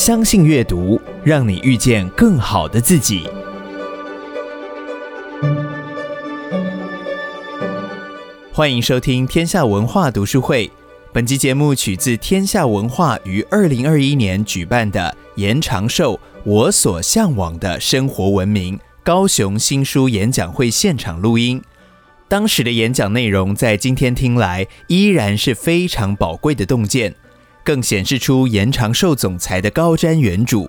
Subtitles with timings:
[0.00, 3.28] 相信阅读，让你遇见更好的自己。
[8.50, 10.70] 欢迎收听天下文化读书会。
[11.12, 21.62] 本期节目取自天下文化于二零二一年举办的延长寿“我所向往的生活文明”高雄新书演讲会现场录音。
[22.26, 27.14] 当时的演讲内容，在今天听来依然是非常宝贵的洞见，
[27.64, 30.68] 更显示出严长寿总裁的高瞻远瞩。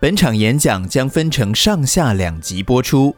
[0.00, 3.14] 本场演讲将分成上下两集播出。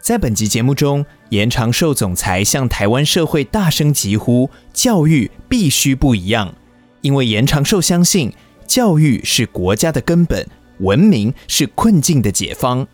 [0.00, 6.54] 在本集节目中，严长寿总裁向台湾社会大声疾呼：教育必须不一样，
[7.00, 8.32] 因为严长寿相信，
[8.66, 10.46] 教育是国家的根本，
[10.80, 12.86] 文明是困境的解方。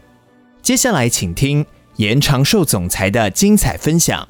[0.63, 4.29] 接下来，请听严长寿总裁的精彩分享。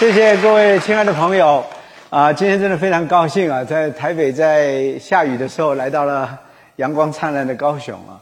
[0.00, 1.62] 谢谢各位亲爱的朋友
[2.08, 2.32] 啊！
[2.32, 6.40] 今天真的非常高兴啊，在台北在下雨的时候来到了。
[6.76, 8.16] 阳光灿烂的高雄啊，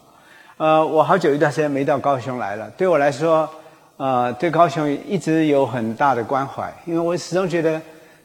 [0.57, 2.69] 呃，我好久一段时间没到高雄来了。
[2.77, 3.49] 对我来说，
[3.97, 7.81] 呃，对高雄一直有很大的关怀，因为我始终觉得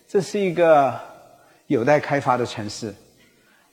[0.07, 0.91] 这是一个
[1.67, 2.91] 有待开发的城市。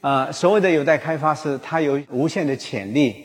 [0.03, 3.25] 呃，所谓的有待开发是它有无限的潜力，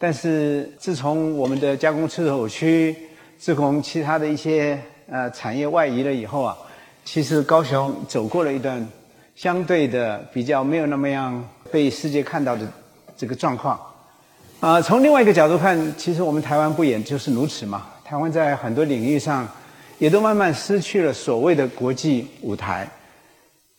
[0.00, 2.96] 但是自从我们的加工出口区，
[3.38, 4.76] 自从其他的一些
[5.12, 6.56] 呃产业外移了以后啊，
[7.04, 8.84] 其实高雄走过了一段
[9.36, 11.48] 相对的比较没有那么样。
[11.70, 12.70] 被世界看到的
[13.16, 13.74] 这个状况，
[14.60, 17.86] 啊、呃，从另外一个角度看，其实我们台湾不也就是如此嘛？
[18.04, 19.48] 台湾在很多领域上，
[19.96, 22.86] 也都慢慢失去了所谓的国际舞台。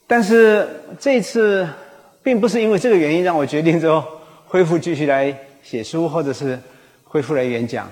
[0.08, 0.68] 但是
[1.00, 1.70] 这次，
[2.23, 4.03] 并不是因为这个原因让我决定说
[4.47, 5.31] 恢复继续来
[5.62, 6.59] 写书，或者是
[7.03, 7.88] 恢复来演讲。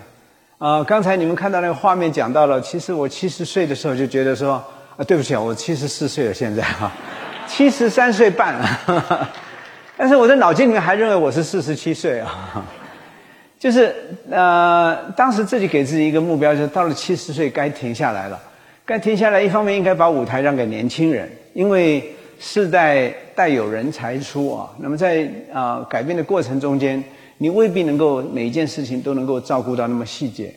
[0.62, 4.64] 啊、刚才你们看到那个画面讲到了，其实我七十岁的时候就觉得说，
[4.96, 6.92] 啊，对不起啊，我七十四岁了，现在哈，
[7.50, 9.30] 七十三岁半了。
[9.98, 12.64] 但是我的脑筋里面还认为我是四十七岁啊，
[13.58, 13.92] 就是
[14.30, 18.40] 呃，当时自己给自己一个目标，就是到了七十岁该停下来了，
[18.86, 19.42] 该停下来。
[19.42, 24.70] 一方面应该把舞台让给年轻人，因为世代代有人才出啊。
[24.78, 27.04] 那么在啊、改变的过程中间，
[27.42, 30.54] 你未必能够每一件事情都能够照顾到那么细节。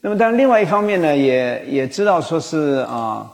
[0.00, 3.26] 那么当然另外一方面呢，也也知道说是啊。
[3.26, 3.30] 呃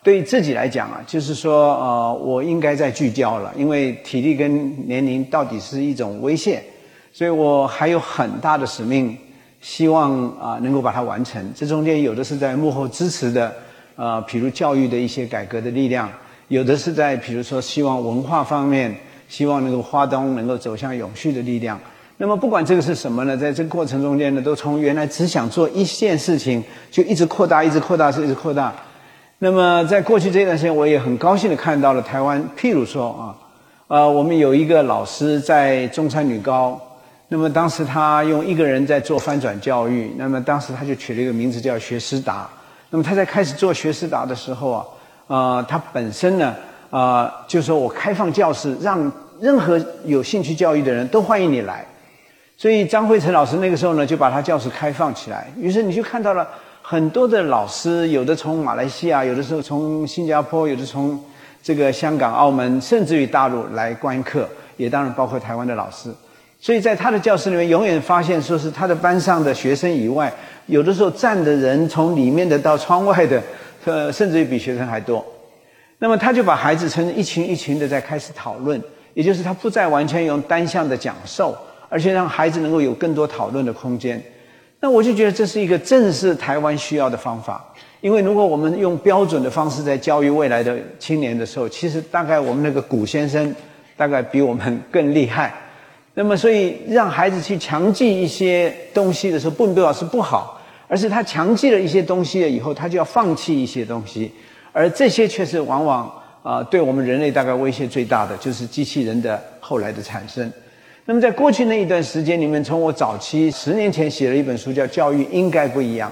[0.00, 6.62] 对自己来讲啊，就是说，呃，我应该再聚焦了，因为体力跟年龄到底是一种威胁，
[7.12, 9.14] 所以我还有很大的使命，
[9.60, 11.52] 希望啊、能够把它完成。
[11.54, 13.52] 这中间有的是在幕后支持的，
[13.96, 16.08] 呃，比如教育的一些改革的力量，
[16.46, 18.94] 有的是在比如说希望文化方面，
[19.28, 21.78] 希望那个花东能够走向永续的力量。
[22.20, 28.74] 那么不管这个是什么呢，在这个过程中间呢，都从原来只想做一件事情，就一直扩大，一直扩大，是一直扩大。
[29.38, 32.44] 那么，在过去这段时间，我也很高兴地看到了台湾。
[32.58, 33.22] 譬如说啊，
[33.86, 36.80] 呃，我们有一个老师在中山女高，
[37.28, 42.48] 那么当时他用一个人在做翻转教育，那么当时他就取了一个名字叫学思达。
[42.90, 44.84] 那么他在开始做学思达的时候啊，
[45.28, 46.52] 呃，他本身呢，
[46.90, 51.86] 啊、就说我开放教室，让任何有兴趣教育的人都欢迎你来。
[52.58, 56.46] 所以张慧成老师那个时候呢，就把他教室开放起来，于是你就看到了。
[56.90, 61.22] 很多的老师，有的从马来西亚，有的时候从新加坡，有的从
[61.62, 64.48] 这个香港、澳门，甚至于大陆来观课，
[64.78, 66.08] 也当然包括台湾的老师。
[66.58, 70.32] 所以在他的教室里面，永远发现说是他的班上的学生以外，
[70.64, 73.42] 有的时候站的人从里面的到窗外的，
[73.84, 75.22] 呃，甚至于比学生还多。
[75.98, 78.82] 那么他就把孩子成一群一群的在开始讨论，
[79.12, 81.54] 也就是他不再完全用单向的讲授，
[81.88, 84.22] 而且让孩子能够有更多讨论的空间。
[84.80, 87.64] 那我就觉得这是一个正是台湾需要的方法，
[88.00, 93.52] 因为如果我们用标准的方式在教育未来的青年的时候，其实大概我们那个古先生
[93.96, 95.52] 大概比我们更厉害。
[96.14, 104.30] 那么，所以让孩子去强记一些东西的时候，并不表示不好，而是他强记了一些东西了以后，他就要放弃一些东西，
[104.72, 106.08] 而这些却是往往
[106.44, 110.52] 啊，对我们人类大概威胁最大的，就是机器人的后来的产生。
[111.10, 116.10] 那么，在过去那一段时间里面，从我早期十年前写了一本书，叫《教育应该不一样》。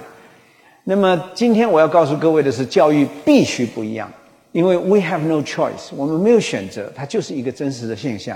[0.85, 4.11] 那么，今天我要告诉各位的是，教育必须不一样，
[4.53, 8.35] 因为 we have no choice，我们没有选择，它就是一个真实的现象。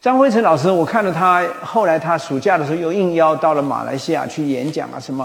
[0.00, 5.24] 张辉成老师，我看到他后来他暑假的时候又应邀到了马来西亚去演讲啊什么。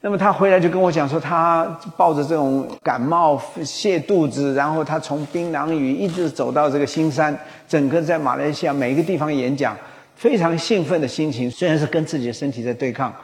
[0.00, 1.66] 那么他回来就跟我讲说，他
[1.98, 7.38] 抱着这种感冒泻肚子，然后他从槟榔屿一直走到这个新山，
[7.68, 9.76] 整个在马来西亚每一个地方演讲。
[10.18, 13.14] 非常兴奋的心情，虽然是跟自己的身体在对抗。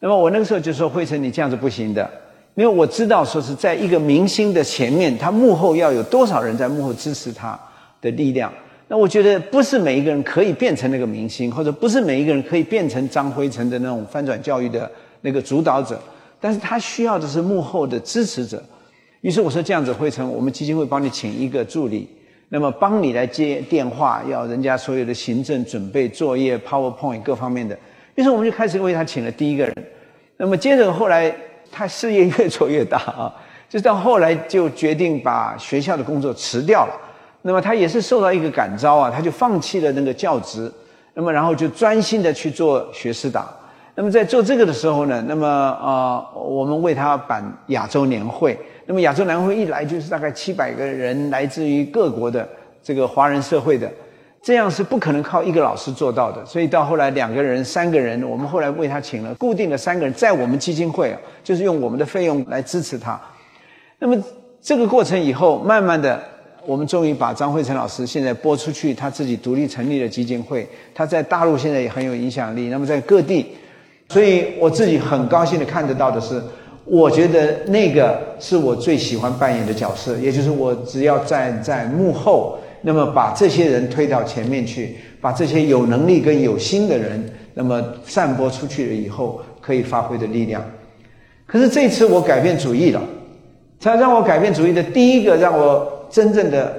[0.00, 2.08] 那么我那个时候就说：“慧诚，你这样子不行的，
[2.54, 7.58] 因为我知道说是在一个明星的前面，他幕后要有多少人在幕后支持他
[8.02, 8.52] 的力量。
[8.86, 14.90] 那我觉得不是每一个人可以变成那个明星，或者不是每一个人可以变成张辉成的那种翻转教育的
[15.22, 15.98] 那个主导者，
[16.38, 18.62] 但是他需要的是幕后的支持者。
[19.22, 22.06] 于是我说这样子，辉诚，我们基金会帮你请一个助理，
[22.52, 27.78] 那么帮你来接电话，要人家所有的行政准备作业、PowerPoint 各方面的。
[28.16, 29.74] 于是我们就开始为他请了第一个人。
[30.36, 31.32] 那么接着后来
[31.70, 33.32] 他事业越做越大啊，
[33.68, 37.00] 就到后来就决定把学校的工作辞掉了。
[37.42, 40.70] 那么他也是受到一个感召啊，他就放弃了那个教职，
[41.14, 43.48] 那么然后就专心的去做学士党。
[43.94, 48.58] 那么在做这个的时候呢，那么啊、我们为他办亚洲年会。
[48.90, 52.48] 那么亚洲南会一来就是大概七百个人，来自于各国的
[52.82, 53.88] 这个华人社会的，
[54.42, 56.44] 这样是不可能靠一个老师做到的。
[56.44, 63.20] 所以到后来两个人、三个人，我们后来为他请了固定的三个人，在我们基金会啊，就是用我们的费用来支持他。
[64.00, 64.20] 那么
[64.60, 66.20] 这个过程以后，慢慢的。
[66.66, 70.68] 我们终于把张辉成老师现在拨出去，他自己独立成立了基金会。
[70.94, 73.46] 他在大陆现在也很有影响力，那么在各地，
[74.10, 76.40] 所以我自己很高兴的看得到的是，
[76.84, 90.64] 我觉得那个是我最喜欢扮演的角色，也就是我只要站在幕后，那么把这些人推到前面去，把这些有能力跟有心的人，那么散播出去了以后可以发挥的力量。
[91.46, 93.00] 可是这次我改变主意了，
[93.80, 95.96] 他让我改变主意的第一个让我。
[96.10, 96.74] 真正的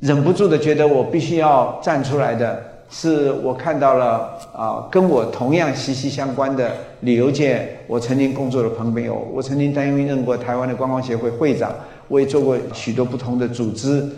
[0.00, 11.74] 忍不住的觉得我必须要站出来的是，我看到了啊，跟我同样息息相关的旅游界，我曾经工作的朋友，我曾经担任过台湾的观光协会会长，
[12.08, 14.08] 我也做过许多不同的组织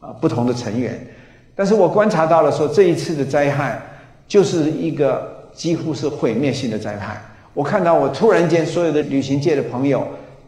[0.00, 1.06] 啊，不同的成员。
[1.54, 3.80] 但是我观察到了说，这一次的灾害
[4.26, 7.20] 就是一个几乎是毁灭性的灾害。
[7.52, 10.06] 我看到我突然间所有的旅行界的朋友，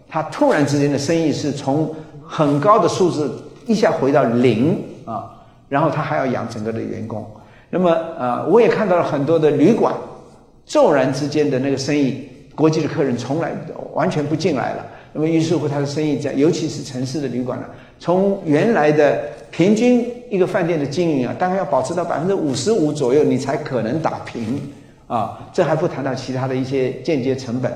[0.08, 1.94] 他突然之间的生意是从
[2.26, 3.30] 很高的数字。
[3.66, 5.28] 一下回到零啊，
[5.68, 7.28] 然后他还要养整个的员工，
[7.70, 9.94] 那么呃，我也看到了很多的旅馆，
[10.64, 13.52] 骤然之间的那个生意，国际的客人从来
[13.92, 14.86] 完全不进来了。
[15.12, 17.66] 那么于是乎，他的生意在，尤其是城市的旅馆呢，
[17.98, 19.20] 从原来的
[19.50, 24.60] 平均一个饭店的经营啊，大概要保持到百分之五十五左右，你才可能打平
[25.06, 25.38] 啊。
[25.52, 27.72] 这还不谈到其他的一些间接成本，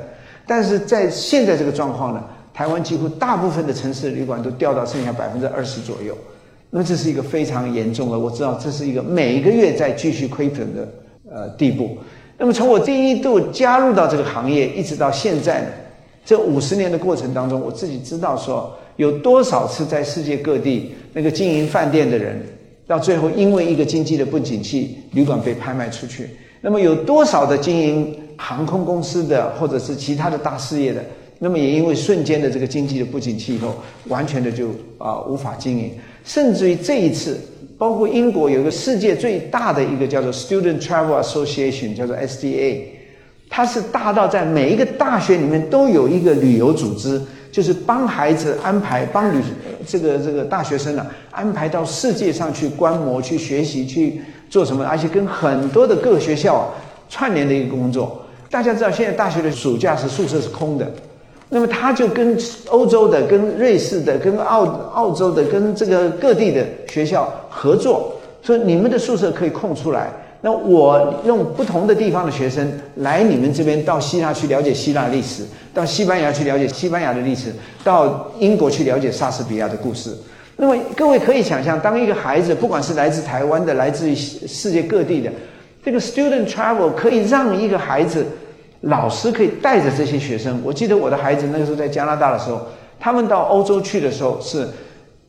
[0.46, 2.22] 但是在现在这个状况呢？
[2.52, 6.14] 台湾几乎大部分的城市旅馆都掉到剩下百分之二十左右，
[6.70, 8.18] 那么这是一个非常严重的。
[8.18, 10.88] 我知道这是一个每一个月在继续亏损的
[11.30, 11.98] 呃地步。
[12.38, 15.66] 那么从我第一度加入到这个行业一直到现在呢，
[16.24, 22.40] 这五十年的过程当中，我自己知道说有多少次在世界各地那个经营饭店的人，
[22.86, 26.30] 到最后因为一个经济的不景气，旅馆被拍卖出去。
[26.60, 31.04] 那么有多少的经营航空公司的或者是其他的大事业的？
[31.42, 33.74] 那么也因为瞬间的这个经济的不景气以后，
[34.08, 35.90] 完全的就啊、无法经营，
[36.22, 37.40] 甚至于这一次，
[37.78, 42.82] 包括英国有一个世界最大的一个叫做 Student Travel Association，叫做 SDA，
[43.48, 47.18] 它是大到在每一个大学里面都有一个旅游组织，
[47.50, 49.42] 就是帮孩子安排，帮旅
[49.86, 54.20] 这个这个大学生呢、安排到世界上去观摩、去学习、去
[54.50, 56.70] 做什么，而且跟很多的各个学校
[57.08, 58.22] 串联的一个工作。
[58.50, 60.92] 大家知道，现在大学的暑假是宿舍是空的。
[61.52, 62.38] 那么他就跟
[62.68, 64.64] 欧洲的、跟瑞士的、跟澳
[64.94, 75.42] 澳洲的、跟这个各地的学校合作，说你们的宿舍可以空出来，那我用不同的地方的学生来你们这边，到希腊去了解希腊历史，
[75.74, 77.52] 到西班牙去了解西班牙的历史，
[77.82, 80.16] 到英国去了解莎士比亚的故事。
[80.56, 85.32] 那么各位可以想象，当一个孩子，不管是来自台湾的、来自于世界各地的，
[85.84, 88.24] 这个 student travel 可以让一个孩子。
[88.82, 90.60] 老师可以带着这些学生。
[90.64, 92.60] 我记得我的孩子那个时候在加拿大的时候，
[92.98, 94.66] 他们到欧洲去的时候是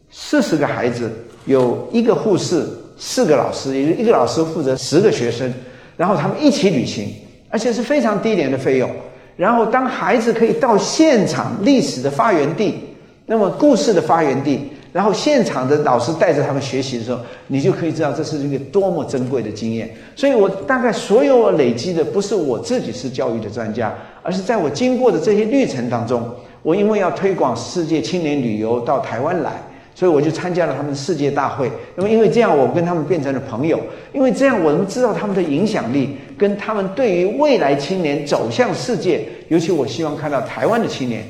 [0.09, 1.11] 四十个孩子，
[1.45, 2.65] 有一个护士，
[2.97, 5.53] 四个老师，也就一个老师负责十个学生，
[5.97, 7.13] 然后他们一起旅行，
[7.49, 8.89] 而且是非常低廉的费用。
[9.35, 12.79] 然后当孩子可以到现场历史的发源地，
[13.25, 14.69] 那么故事的发源地。
[14.91, 19.89] 然后现场的老师带着他们学习的时候，你就可以知道这是一个多么珍贵的经验。
[20.15, 26.29] 所以我大概所有我累积的，不是我自己是教育的专家，而是在我经过的这些历程当中，
[26.61, 29.53] 我因为要推广世界青年旅游到台湾来，
[29.95, 31.71] 所以我就参加了他们世界大会。
[31.95, 33.79] 那么因为这样，我跟他们变成了朋友。
[34.11, 41.23] 因为这样，我能知道他们的影响力，跟他们对于未来青年走向世界，尤其我希望看到台湾的青年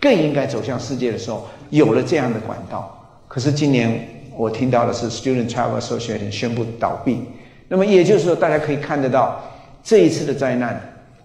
[0.00, 2.94] 更应该走向世界的时候，有了这样的管道。
[3.28, 7.20] 可是今年我听到的是 Student Travel Association 宣布倒闭，
[7.68, 9.40] 那么也就是说，大家可以看得到
[9.82, 10.80] 这一次的灾难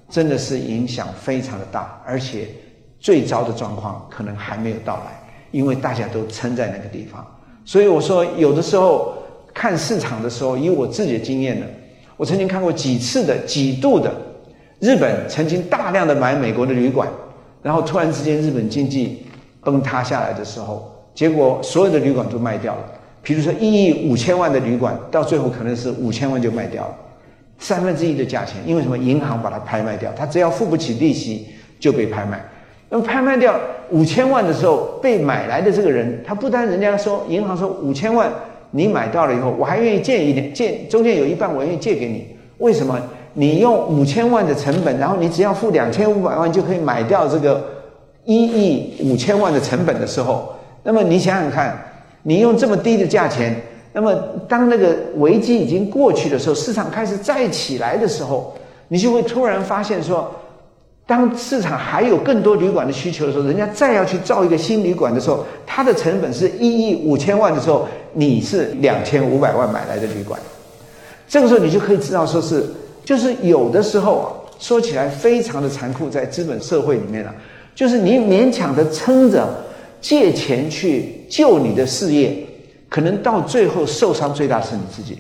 [0.10, 2.48] 真的是影响非常的大，而且
[3.00, 5.20] 最糟的状况可能还没有到来，
[5.52, 7.26] 因为大家都撑在那个地方。
[7.66, 9.16] 所以我说，有的时候
[9.54, 11.66] 看市场的时候，以我自己的经验呢，
[12.18, 14.14] 我曾经看过几次的几度的，
[14.80, 17.08] 日本曾经大量的买美国的旅馆，
[17.62, 19.26] 然后突然之间日本经济
[19.62, 22.82] 崩塌下来的时候，结果所有的旅馆都卖掉了。
[23.22, 26.96] 比如说一亿五千万的旅馆，到最后可能是五千万就卖掉了，
[27.58, 28.98] 三分之一的价钱，因为什么？
[28.98, 31.48] 银行把它拍卖掉，他只要付不起利息
[31.80, 32.44] 就被拍卖。
[32.90, 33.58] 那么拍卖掉
[33.90, 38.30] 五千万的时候，被买来的这个人，他不单人家说银行说五千万
[38.72, 42.28] 你买到了以后，我还愿意借一点，借中间有一半我愿意借给你。
[42.58, 43.00] 为什么？
[43.36, 47.64] 你用五千万的成本，然后你只要付两千五百万就可以买掉这个
[48.26, 50.54] 一亿五千万的成本的时候，
[50.84, 51.78] 那么你想想看。
[52.26, 53.54] 你用这么低的价钱，
[53.92, 54.16] 那么
[54.48, 58.56] 当那个危机已经过去的时候，市场开始再起来的时候，
[58.88, 60.34] 你就会突然发现说，
[61.06, 70.40] 当市场还有更多旅馆的需求的时候，人家再要去造一个新旅馆的时候，它的成本是一亿五千万的时候，你是两千五百万买来的旅馆，
[71.28, 72.64] 这个时候你就可以知道说是，
[73.04, 77.36] 就是有的时候啊，说起来非常的残酷，在资本社会里面啊，
[77.76, 79.46] 就是你勉强的撑着。
[80.04, 82.36] 借钱去救你的事业，
[82.90, 85.18] 可能到最后受伤最大是你自己。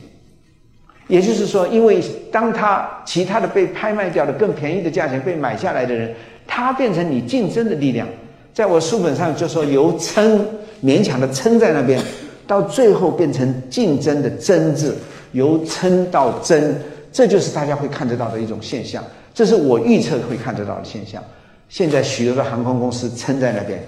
[1.07, 6.13] 也就是说，因为当他其他的被拍卖掉的更便宜的价钱被买下来的人，
[6.45, 8.05] 他变成你竞争的力量。
[8.53, 10.45] 在我书本上就说，由撑
[10.83, 11.97] 勉强的撑在那边，
[12.45, 14.97] 到最后变成竞争的争字，
[15.31, 16.75] 由撑到争，
[17.11, 19.01] 这就是大家会看得到的一种现象。
[19.33, 21.23] 这是我预测会看得到的现象。
[21.69, 23.81] 现在许多的航空公司撑在那边。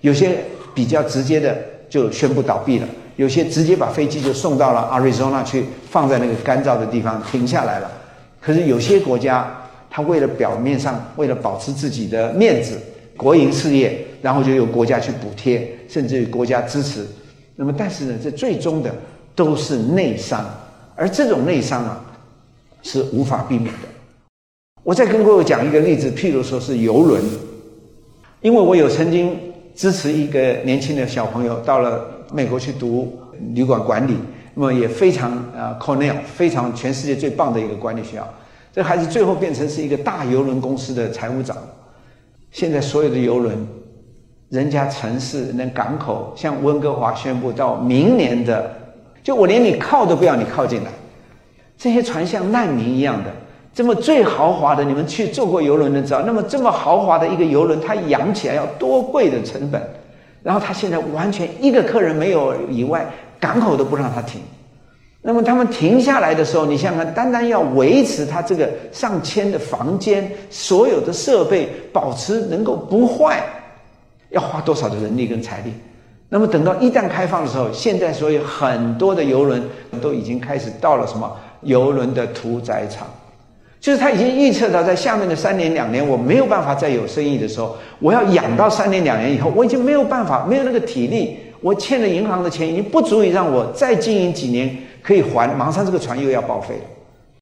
[0.00, 0.38] 有些
[0.74, 1.56] 比较直接的
[1.88, 7.90] 就宣布倒闭了，有些直接把飞机就送到了 Arizona 去，放在那个干燥的地方停下来了。
[8.40, 12.78] 可是有些国家，他为了表面上为了保持自己的面子，
[13.16, 17.06] 国营事业，然后就由国家去补贴，甚至于国家支持。
[17.56, 18.90] 那么，但是呢，这最终的
[19.34, 20.48] 都是内伤，
[20.96, 22.02] 而这种内伤啊，
[22.82, 23.88] 是无法避免的。
[24.82, 27.22] 我再跟各位讲一个例子，譬如说是游轮，
[28.40, 29.38] 因为我有曾经。
[29.80, 33.18] 支持一个年轻的小朋友到了美国去读
[33.54, 34.14] 旅馆管理，
[34.52, 38.28] 那么也非常啊，Cornell 非常全世界最棒的一个管理学校。
[38.70, 41.56] 这孩子最后变成是一个大游轮公司的财务长。
[42.50, 43.56] 现在所有的游轮，
[44.50, 48.70] 人家城市那港口，像温哥华宣布到明年的，
[49.22, 50.90] 就我连你靠都不要你靠进来，
[51.78, 53.30] 这些船像难民一样的。
[53.72, 59.80] 这么最豪华的，你们去坐过游轮的知道，那么这么豪华的一个游轮，它养起来要多贵的成本，
[60.42, 63.06] 然后它现在完全一个客人没有以外，
[63.38, 64.40] 港口都不让它停。
[65.22, 73.40] 那么他们停下来的时候，你想想看，单单要维持它这个上千的房间，所有的设备保持能够不坏，
[74.30, 75.72] 要花多少的人力跟财力？
[76.28, 79.62] 那么等到一旦开放的时候，现在所有很多的游轮
[80.00, 81.30] 都已经开始到了什么
[81.62, 83.06] 游轮的屠宰场。
[83.80, 96.82] 就是他已经预测到，在下面的三年两年，我没有办法再有生意的时候，我要养到三年两年以后，我已经没有办法，没有那个体力，我欠了银行的钱已经不足以让我再经营几年可以还，马上这个船又要报废了，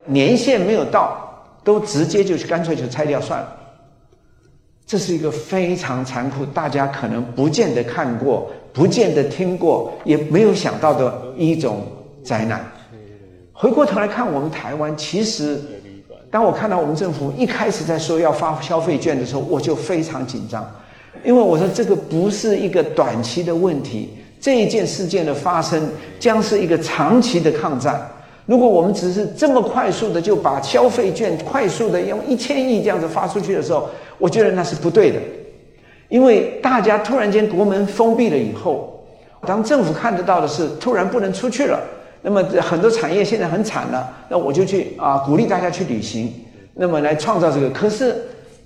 [0.07, 3.57] 年限没有到，都直接就干脆就拆掉算了。
[4.87, 11.85] 这是一个非常残酷，大家可能不见得看过，不见得听过，也没有想到的一种
[12.23, 12.64] 灾难。
[13.52, 15.61] 回过头来看，我们台湾其实。
[16.30, 20.62] 当我看到我们政府一开始在说要发消费券的时候，我就非常紧张，
[21.25, 25.88] 因为我说这个不是一个短期的问题，这一件事件的发生
[26.20, 28.06] 将是一个长期的抗战。
[28.44, 35.18] 如果我们只是这么快速的就把消费券快速的用一千亿这样子发出去的时候，我觉得那是不对的，
[36.08, 39.02] 因为大家突然间国门封闭了以后，
[39.47, 41.80] 当政府看得到的是突然不能出去了。
[42.28, 46.30] 那么很多产业现在很惨了，那我就去啊鼓励大家去旅行，
[46.75, 47.70] 那么来创造这个。
[47.70, 48.14] 可是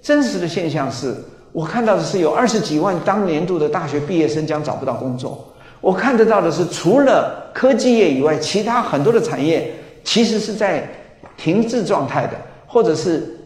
[0.02, 1.14] 真实的现象是，
[1.52, 5.54] 我看到的是有二十几万当年度的大学毕业生将找不到工作。
[5.80, 10.84] 我看得到的是，除了科技业以外，其他很多的产业其实是在
[11.36, 12.32] 停滞状态的，
[12.66, 13.38] 或者是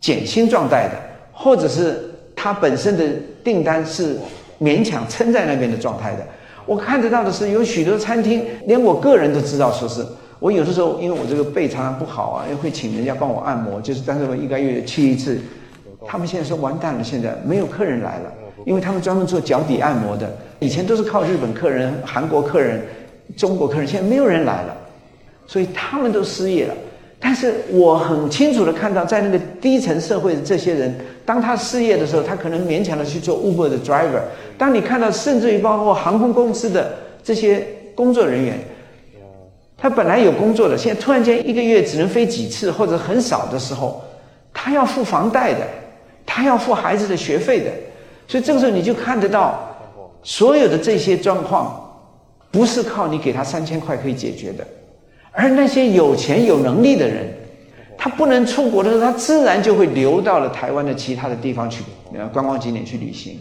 [0.00, 0.94] 减薪状态的，
[1.32, 3.04] 或者是它本身的
[3.44, 4.16] 订单是
[4.60, 6.26] 勉强撑在那边的状态的。
[6.66, 10.04] 我看得到的是，有许多餐厅，连我个人都知道，说是
[10.38, 15.38] 我有的时候，因为我这个背常常不好啊，会请人家帮我按摩，就是但是我一个月去一次。
[16.06, 18.32] 他们现在说完蛋了，现在没有客人来了，
[18.66, 20.30] 因为他们专门做脚底按摩的，
[20.60, 22.82] 以前都是靠日本客人、韩国客人、
[23.36, 24.76] 中国客人，现在没有人来了，
[25.46, 26.74] 所以他们都失业了。
[27.26, 34.20] 但是我很清楚的看到，在那个低层社会的这些人，当他失业的时候，他可能勉强的去做 Uber 的 driver。
[34.58, 38.58] 当你看到，甚至于包括航空公司的这些工作人员，
[39.78, 44.04] 他本来有工作的，现在突然间一个月只能飞几次或者很少的时候，
[44.52, 45.60] 他要付房贷的，
[46.26, 47.70] 他要付孩子的学费的，
[48.28, 49.74] 所以这个时候你就看得到，
[50.22, 51.90] 所有的这些状况，
[52.50, 54.62] 不是靠你给他三千块可以解决的。
[55.36, 57.26] 而那些有钱有能力的人，
[57.98, 61.82] 他不能出国的时候，他自然就会流到了台湾的其他的地方去，
[62.16, 63.38] 呃，观光景点去旅行。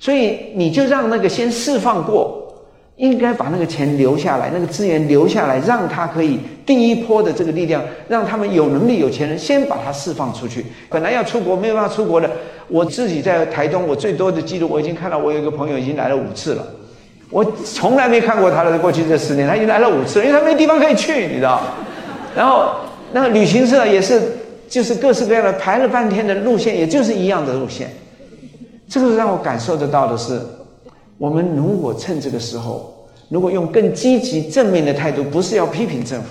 [0.00, 2.64] 所以你就让那个先释放过，
[2.96, 10.64] 应该把那个钱留下来，那个资源留下来，让他可以第一波的这个力量，让他们有能力有钱人先把它释放出去。
[10.88, 12.30] 本来要出国没有办法出国的，
[12.68, 16.66] 我自己在台东，我最多的记录，我已经看到我有一个朋友已经来了五次了。
[17.30, 21.60] 我从来没看过他的过去这十年，他已经来了五次，因为他没地方可以去，你知道。
[22.36, 22.74] 然后
[23.12, 24.20] 那个旅行社也是，
[24.68, 27.90] 就是各式各样的排了半天的路线，也就是一样的路线。
[28.88, 30.40] 这个让我感受得到的是，
[31.18, 36.28] 我们如果趁这个时候，如果用更积极正面的态度，不是要批评政府，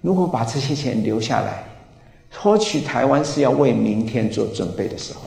[0.00, 1.64] 如果把这些钱留下来，
[2.38, 5.22] 或许台湾是要为明天做准备的时候。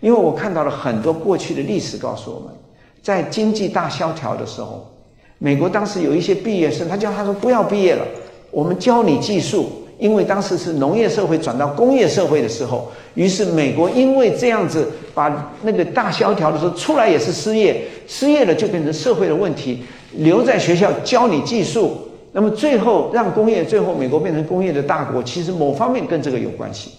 [0.00, 2.48] 因为我看到了很多过去的历史，告诉我们。
[3.08, 4.86] 在经济大萧条的时候，
[5.38, 8.04] 美国当时有一些毕业生，他叫他说不要毕业了，
[8.50, 9.70] 我们教你技术。
[9.98, 21.96] 因为当时是农业社会转到工业社会的时候，于是美国因为这样子把那个大萧条的时候出来也是失业，失业了就变成社会的问题，留在学校教你技术，
[22.32, 26.90] 那么最后让工业最后美国变成工业的大国，其实某方面跟这个有关系。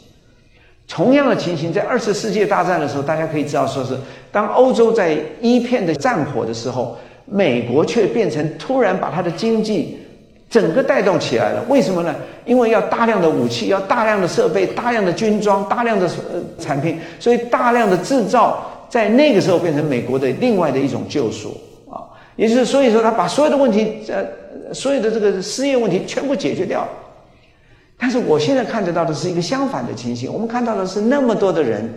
[0.90, 3.96] 同样的情形，在二次世界大战的时候，大家可以知道，说是
[4.32, 10.00] 当欧洲在一片的战火的时候，美国却变成突然把它的经济
[10.50, 11.64] 整个带动起来了。
[11.70, 12.16] 为什么呢？
[12.44, 21.56] 因为要大量的武器，要大量的设备，大量的军装，大量的呃产品，所以大量的制造，在那个时候变成美国的另外的一种救赎
[21.88, 22.02] 啊。
[22.36, 26.88] 也就是所以说，他把所有的问题，呃，所有的这个失业问题全部解决掉。
[28.02, 31.94] 但是我现在看得到的是一个相反的情形，我们看到的是那么多的人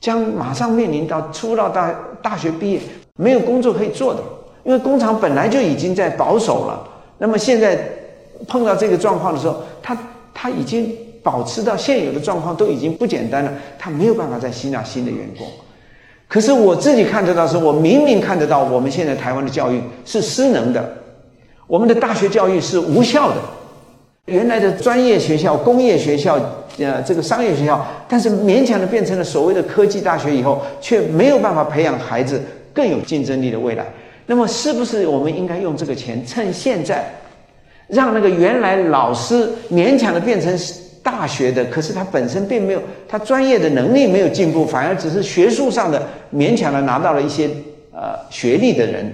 [0.00, 2.80] 将马上面临到初到大大学毕业
[3.16, 4.22] 没有工作可以做的，
[4.62, 7.76] 因为工厂本来就已经在保守了，那么现在
[8.46, 9.98] 碰到这个状况的时候，他
[10.32, 15.44] 他已经保持到现有的状况都已经不简单了，他没有办法再吸纳新的员工。
[16.28, 20.88] 可是我自己看得到是，我明明看得到我们现在台湾的教育是失能的，
[21.66, 23.36] 我们的大学教育是无效的。
[24.28, 26.38] 原来的专业学校、工业学校，
[26.78, 32.40] 呃，这个商业学校，但是勉强的变成了所谓的科技大学以后，却没有办法培养孩子
[32.74, 33.86] 更有竞争力的未来。
[34.26, 37.10] 那么，是不是我们应该用这个钱，趁现在，
[37.86, 40.54] 让那个原来老师勉强的变成
[41.02, 47.48] 大学的，可是他本身并没有，他专业的能力没有进步，反而只是学术上的勉强的拿到了一些
[47.90, 49.10] 呃学历的人，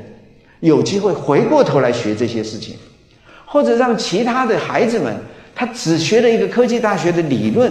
[0.59, 2.75] 有机会回过头来学这些事情。
[3.55, 5.15] 或者让其他的孩子们，
[5.55, 7.71] 他只学了一个科技大学的理论，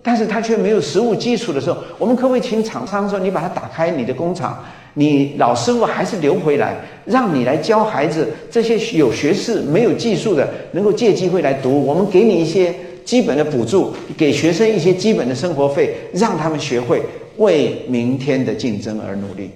[0.00, 12.72] 但是他却没有实物基础的时候，我们可不可以请厂商说，你把它打开你的工厂，你老师傅还是留回来，让你来教孩子这些有学识没有技术的，能够借机会来读，我们给你一些
[13.04, 17.02] 基本的补助，给学生一些基本的生活费，让他们学会
[17.38, 19.50] 为明天的竞争而努力，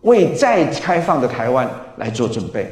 [0.00, 2.68] 为再开放的台湾来做准备。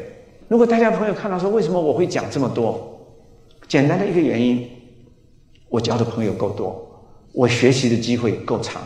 [0.49, 2.99] 如果大家朋友看到说，为什么我会讲这么多？
[3.69, 4.67] 简单的一个原因，
[5.69, 8.81] 我交的朋友够多，我学习的机会够长。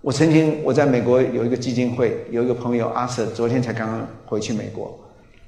[0.00, 4.98] 我曾经我在美国有一个基金会，有一个朋友阿舍昨天才刚刚回去美国，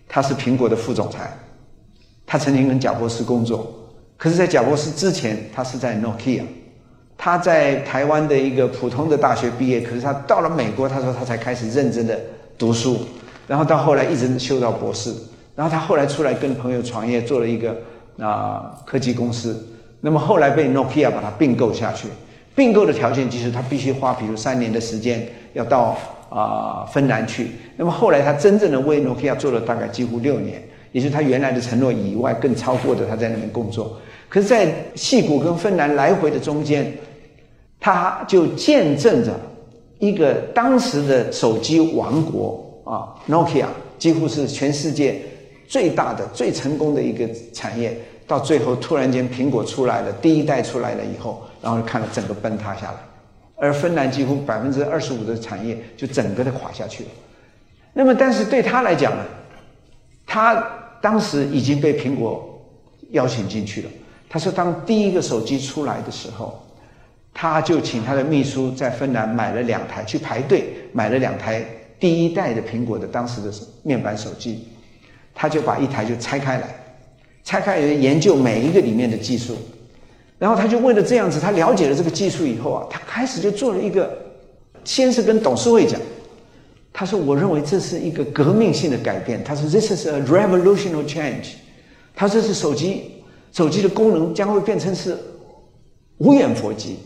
[0.07, 1.37] 他是苹果的副总裁，
[2.25, 3.67] 他曾经跟贾博士工作，
[4.17, 6.43] 可是，在贾博士之前，他是在 Nokia，
[7.19, 12.21] 他在台湾的一个普通的大学毕业，可是他到了美国，他说他才开始认真的
[12.57, 12.99] 读书，
[13.49, 15.13] 然后到后来一直修到博士。
[15.55, 17.77] 然后他后来出来跟朋友创业，做了一个
[18.19, 19.67] 啊、科技公司。
[20.01, 22.09] 那么后来被 Nokia 把它并购下去。
[22.55, 25.97] 并购的条件就是他必须花，比如三年的时间要到
[26.29, 27.49] 啊、芬兰去。
[27.77, 30.63] 那么后来他真正的为 Nokia 做了大概几乎六年，
[30.93, 33.97] 也是他原来的承诺以外更超过的他在那边工作。
[34.29, 36.93] 可是，在矽谷跟芬兰来回的中间，
[37.81, 39.33] 他就见证着
[39.99, 43.67] 一个当时的手机王国啊 Nokia
[43.99, 45.23] 几乎是全世界。
[45.73, 52.99] 最大的、最成功的一个产业，到最后突然间苹果出来了，第一代出来了以后，然后看了整个崩塌下来，
[53.57, 57.11] 而芬兰几乎百分之二十五的产业就整个的垮下去了。
[57.95, 59.25] 那么，但是对他来讲呢，
[60.27, 60.63] 他
[61.01, 62.63] 当时已经被苹果
[63.13, 63.89] 邀请进去了，
[64.29, 66.63] 他说，当第一个手机出来的时候，
[67.33, 71.65] 他就请他的秘书在芬兰买了两台，去排队买了两台
[71.99, 73.51] 第一代的苹果的当时的
[73.83, 74.69] 面板手机，
[75.35, 76.75] 他就把一台就拆开来，
[77.45, 79.57] 拆开来研究每一个里面的技术，
[80.39, 84.11] 然后他就为了这样子，他了解了这个技术以后啊，他开始就做了一个，
[84.85, 86.01] 先是跟董事会讲，
[86.93, 91.55] 他说，我认为这是一个革命性的改变，他说 This is a revolutionary change，
[92.15, 93.11] 他说这是手机。
[93.53, 95.15] 手机的功能将会变成是
[96.17, 96.97] 无眼佛机，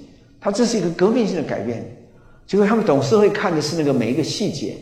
[0.40, 1.84] 他这是一个革命性的改变。
[2.46, 4.76] 结果他们董事会看的是那个每一个细节。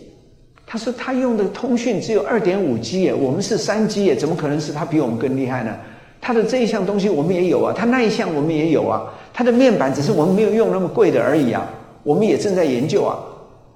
[0.66, 5.74] 他说他用的通讯只有二点五 G 耶，我们是三 G 耶，怎么可能是他比我们更厉害呢？
[6.20, 9.03] 他的这一项东西我们也有啊，他那一项我们也有啊。
[9.33, 11.66] 他的面板只是我们没有用那么贵的而已啊，
[12.03, 13.18] 我们也正在研究啊，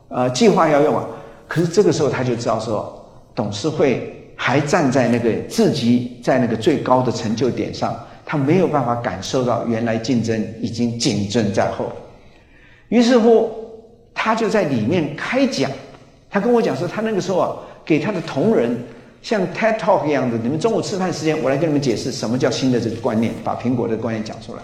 [0.08, 1.04] 呃，计划要用啊。
[1.46, 4.14] 可是这个时候他就知道说，董事会。
[4.40, 7.92] 还站在那个自己在那个最高的成就点上，
[8.24, 11.86] 他没有办法感受到原来竞争已经谨慎在后。
[12.88, 13.50] 于是乎，
[14.14, 15.68] 他就在里面开讲。
[16.30, 18.76] 他跟我讲说，他那个时候啊，给他的同仁
[19.22, 24.62] 像 TED Talk 一样的，你们中午吃饭时间，我来跟你们解释什么叫新的这个观念，把苹果的观念讲出来。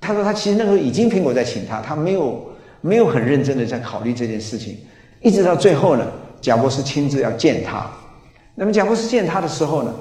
[0.00, 4.76] 他说他其实那个时候已经苹果在请他，他没有没有很认真的在考虑这件事情，
[5.20, 6.06] 一直到最后呢，
[6.40, 7.90] 贾伯斯亲自要见他。
[8.54, 9.94] 那么贾伯斯见他的时候呢，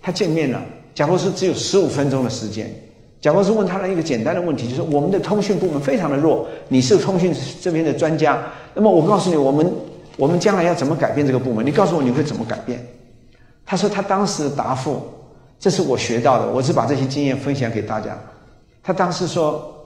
[0.00, 0.62] 他见面了。
[0.94, 2.68] 贾伯斯只有十五分钟的时间。
[3.20, 8.40] 贾伯斯问他了一个简单的问题，就是我们的通讯部门非常的弱，你是通讯这边的专家。
[8.78, 9.72] 那么我告诉你，我们
[10.16, 11.66] 我们将来要怎么改变这个部门？
[11.66, 12.78] 你告诉我你会怎么改变？
[13.66, 15.02] 他说他当时的答复，
[15.58, 18.16] 这是我学到的，我只把这些经验分享给大家。
[18.80, 19.84] 他当时说，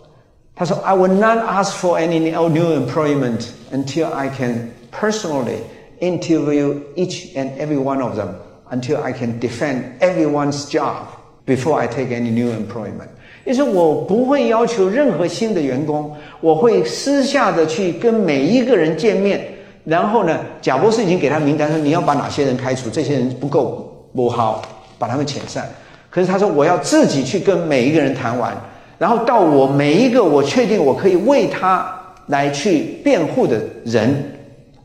[0.55, 5.61] 他说 I will not ask for any new employment until I can personally
[5.99, 8.29] interview each and every one of them
[8.71, 11.07] until I can defend everyone's job
[11.47, 13.09] before I take any new employment。
[13.45, 19.45] 也就是我不会要求任何新的员工，我会私下的去跟每一个人见面。
[19.85, 24.63] 然后呢，贾博士已经给他名单说，你要把哪些人开除，这些人不够不好，
[24.99, 25.69] 把他们遣散。
[26.09, 28.57] 可是他说我要自己去跟每一个人谈完，
[28.99, 31.85] 然后到我每一个我确定我可以为他
[32.29, 34.33] 来去辩护的人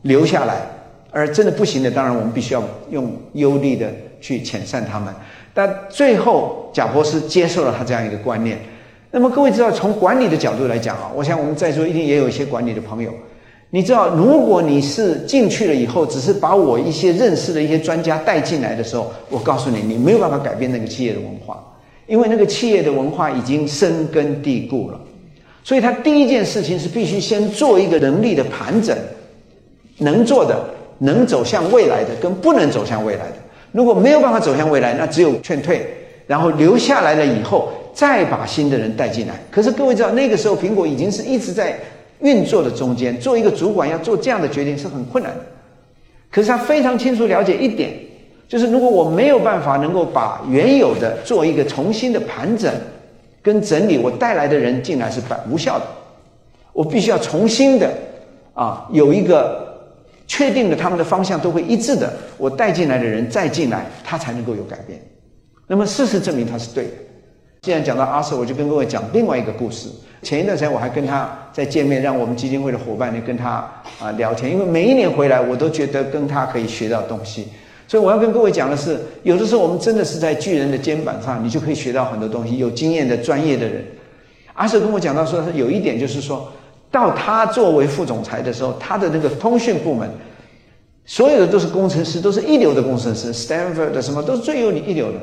[0.02, 0.56] 留下来。
[1.10, 3.90] 而真的不行的，当然我们必须要用优力的
[4.20, 5.12] 去遣散他们。
[5.58, 8.56] 但最后，贾博士接受了他这样一个观念。
[9.10, 13.10] 那么各位知道，从管理的角度来讲啊，我想我们在座一定也有一些管理的朋友。
[13.70, 21.60] 你知道，如果你是进去了以后，只是把我一些认识的一些专家带进来的时候，我告诉你，你没有办法改变那个企业的文化，
[22.06, 25.00] 因为那个企业的文化已经深根蒂固了。
[25.64, 28.96] 所以他第一件事情是必须先做一个能力的盘整，
[29.96, 30.56] 能做的。
[31.00, 33.36] 能走向未来的跟不能走向未来的，
[33.72, 35.86] 如果没有办法走向未来，那只有劝退，
[36.26, 39.34] 然后留下来了以后，再把新的人带进来。
[39.50, 41.78] 可是各位知道，那个时候苹果已经是一直在
[42.20, 45.40] 运作的中间，做一个主管要做这样的决定是很困难的。
[46.30, 47.92] 可是他非常清楚了解一点，
[48.48, 52.72] 就是如果我没有办法能够把原有的做一个重新的盘整
[53.42, 55.84] 跟整理，我带来的人进来是无效的，
[56.72, 57.92] 我必须要重新的
[58.54, 59.67] 啊有一个。
[60.28, 65.00] 确定了他们的方向都会一致的，我带进来的人再进来，他才能够有改变。
[65.66, 66.90] 那么事实证明他是对的。
[67.62, 69.88] 既然讲到阿瑟，我就跟各位讲另外一个故事。
[70.22, 77.48] 前一段时间我还跟他在见面，让我们基金会的伙伴呢跟他啊聊天，因为每一年回来我都觉得跟他可以学到东西。
[77.86, 82.58] 所以我要跟各位讲的是，有的时候我们真的是在巨人的肩膀上，你就可以学到很多东西。
[82.58, 83.82] 有经验的专业的人，
[84.52, 86.52] 阿瑟跟我讲到说，有一点就是说。
[86.90, 90.08] 到他作为副总裁的时候，他的那个通讯部门，
[91.04, 95.18] 所有的都是工程师，都是一流的工程师，Stanford 的什么都是最有你一流的。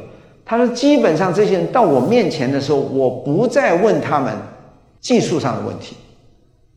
[0.45, 4.31] 他说，基本上这些人到我面前的时候，我不再问他们
[5.01, 5.95] 技术上的问题，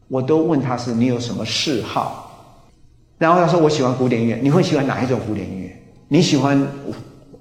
[0.09, 2.25] 我都问他是你有什么嗜好。
[3.19, 5.71] 然后他说，我喜欢古典音乐，你会喜欢哪一种古典音乐？
[6.09, 6.67] 你喜欢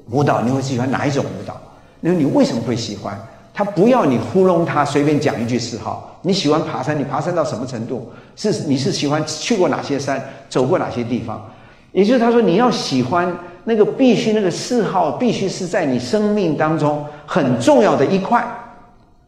[0.10, 1.55] 舞蹈，你会喜欢哪一种舞蹈？
[2.01, 3.17] 那你为什么会喜欢？
[3.57, 6.19] 他不要你糊弄他，随便讲一句嗜好。
[6.21, 8.11] 你喜欢爬山，你爬山到什么程度？
[8.35, 11.43] 是你是喜欢去过哪些山，走过哪些地方？
[11.91, 18.45] 也就是他说，你要喜欢那个必须那个嗜好，必须是在你生命当中很重要的一块，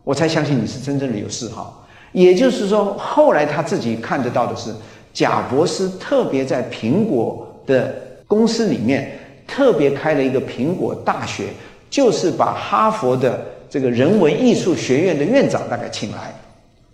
[0.04, 1.84] 我才相信你是真正的有嗜好。
[2.12, 4.72] 也就是说，后来他自己看得到的是，
[5.12, 7.96] 贾博士特别在苹果的
[8.28, 9.12] 公司里面
[9.48, 11.46] 特别开了一个苹果大学，
[11.90, 13.44] 就是把哈佛的。
[13.70, 16.34] 这个人文艺术学院的院长大概请来，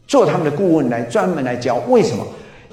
[0.07, 1.81] 做他们的顾问来专门来教。
[1.87, 2.25] 为什么？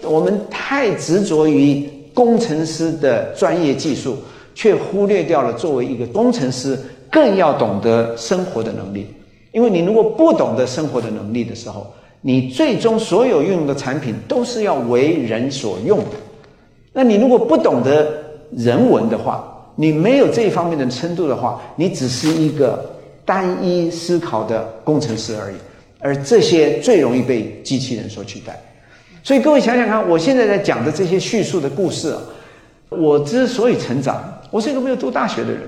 [0.02, 4.16] 我们太执着于工程师的专业技术，
[4.54, 6.76] 却忽略掉了作为一个工程师
[7.08, 9.06] 更要懂得生活的能力。
[9.52, 11.86] 因为你如果不懂得生活的能力的时候，
[12.20, 16.16] 你最终所有运用的产品都是要为人所用的。
[16.92, 18.12] 那你如果不懂得
[18.50, 19.44] 人文的话，
[19.76, 22.91] 你没有这一方面的程度的话，你只是一个
[23.32, 25.54] 单一思考的工程师而已。
[25.98, 28.60] 而这些最容易被机器人所取代。
[29.22, 32.20] 所以各位想想看，我现在在讲的这些叙述的故事啊，
[32.90, 35.60] 我之所以成长，我是一个没有读大学的人，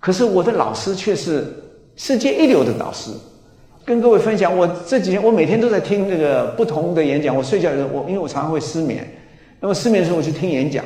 [0.00, 1.44] 可是我的老师却是
[1.94, 3.10] 世界一流的导师。
[3.84, 7.36] 跟各位分享，我这几天我每天都在听那个不同的演讲。
[7.36, 9.06] 我睡觉的时候，我因为我常常会失眠，
[9.60, 10.82] 那么失眠的时候我去听演讲。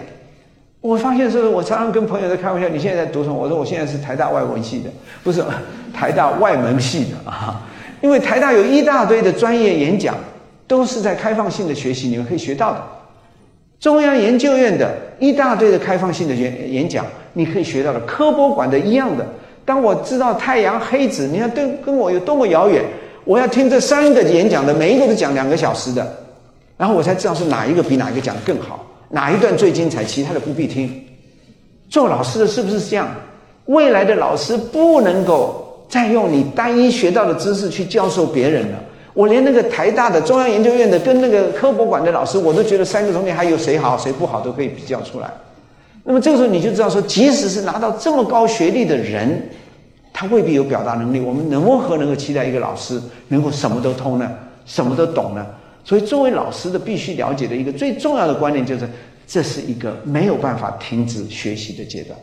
[0.84, 4.90] 我发现是，我常常跟朋友在开玩笑：“你现在在读什么？”我说：“我现在是台大外文系的，
[5.22, 5.42] 不是
[5.94, 7.58] 台大外门系的啊。”
[8.02, 10.14] 因为台大有一大堆的专业演讲，
[10.66, 12.82] 都是在开放性的学习，你们可以学到的。
[13.80, 17.98] 中央研究院的一大堆的开放性的演演讲，你可以学到的。
[18.00, 19.26] 科博馆的一样的。
[19.64, 22.84] 当我知道太阳黑子，你看对跟我有多么遥远，
[23.24, 26.06] 我要听这三个演讲的，每一个都讲两个小时的，
[26.76, 31.04] 然后我才知道是哪一个比哪一个讲的更好，哪一段最精彩，其他的不必听。
[31.88, 33.08] 做老师的是不是这样？
[33.66, 38.78] 未来的老师不能够再用你单一学到的知识去教授别人了。
[39.14, 45.30] 我连那个台大的、中央研究院的跟那个科博馆的老师，我都觉得三个中间还有谁好谁不好都可以比较出来。
[46.02, 49.48] 那么这个时候你就知道说，即使是拿到这么高学历的人，
[50.12, 51.20] 他未必有表达能力。
[51.20, 54.30] 我们如何能够期待一个老师能够什么都通呢？
[54.66, 55.46] 什么都懂呢？
[55.84, 58.88] 所以作为老师的必须了解的一个最重要的观念就是，
[59.26, 62.18] 这是一个没有办法停止学习的阶段。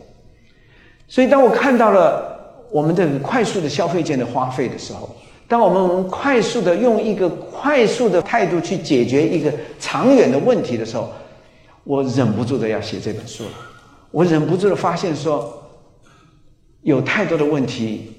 [1.06, 2.38] 所以当我看到了
[2.70, 5.14] 我们这个快速的消费券的花费的时候，
[5.46, 11.12] 当我们快速的用一个快速的态度去解决一个长远的问题的时候，
[11.84, 13.50] 我忍不住的要写这本书了。
[14.10, 15.62] 我忍不住的发现说，
[16.82, 18.12] 有太多的问题，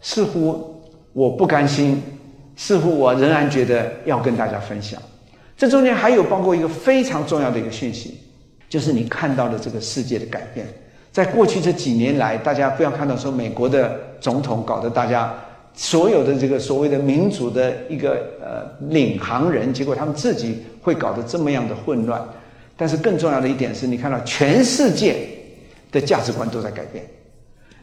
[0.00, 2.02] 似乎我不甘心，
[2.56, 5.00] 似乎我仍然觉得要跟大家分享。
[5.56, 8.18] 这中间还有包括一个非常重要的一个讯息，
[8.68, 10.66] 就是你看到的这个世界的改变。
[11.12, 15.32] 在过去这几年来，大家不要看到说美国的总统搞得大家
[15.74, 22.22] 所有的这个所谓的民主的一个呃领航人，结果他们自己会搞得这么样的混乱。
[22.76, 25.28] 但是更重要的一点是，你看到全世界
[25.92, 27.04] 的价值观都在改变，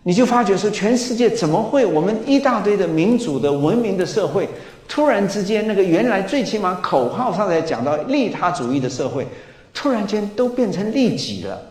[0.10, 4.50] 你就发觉说，全世界怎么会我们一大堆的民主的文明的社会，
[4.88, 9.28] 突然之间那个原来最起码口号上来讲到利他主义的社会，
[9.72, 11.62] 突然间都变成利己了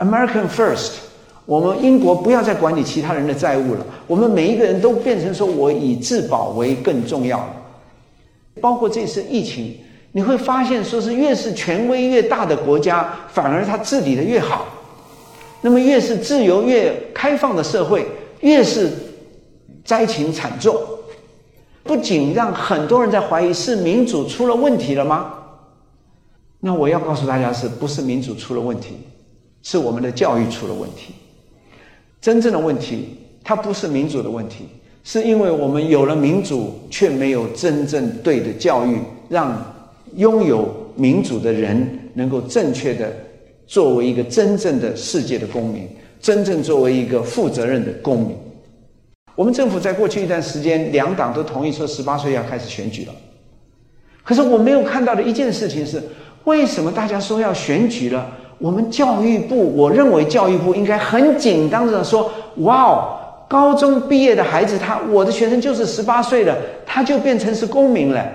[0.00, 0.96] ，American First，
[1.46, 7.56] 我们英国不要再管理其他人的债务了，我们每一个人都变成说我以自保为更重要了，
[8.60, 9.74] 包括这次疫情。
[10.12, 14.66] 你会发现，说是越是权威越大的国家，反而它治理的越好。
[15.60, 18.06] 那么，越是自由越开放的社会，
[18.40, 18.90] 越是
[19.84, 20.74] 灾情惨重。
[21.82, 25.34] 不仅让很多人在怀疑是民主出了问题了吗？
[26.60, 28.98] 那我要告诉大家，是不是民主出了问题？
[29.62, 31.14] 是我们的教育出了问题。
[32.20, 34.66] 真正的问题，它不是民主的问题，
[35.04, 39.74] 是因为我们有了民主，却没有真正对的教育，让。
[40.16, 43.14] 拥有民主的人能够正确的
[43.68, 45.86] 作为一个真正的世界的公民，
[46.20, 48.36] 真正作为一个负责任的公民。
[49.36, 53.12] 我们政府在过去一段时间，两党都同意说十八岁要开始选举了。
[54.24, 56.02] 可是我没有看到的一件事情是，
[56.44, 58.26] 为什么大家说要选举了？
[58.58, 62.30] 我们教育部，我认为教育部应该很紧张的说
[62.64, 68.26] ：“哇哦，高中毕业的孩子，他我的学生就是十八岁了，他就变成是公民了。”